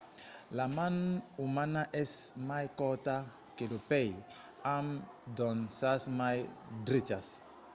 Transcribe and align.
la 0.57 0.65
man 0.75 0.95
umana 1.47 1.81
es 2.01 2.13
mai 2.47 2.65
corta 2.79 3.15
que 3.55 3.65
lo 3.73 3.79
pè 3.89 4.01
amb 4.75 4.89
d'onças 5.35 6.01
mai 6.19 6.37
drechas 6.87 7.27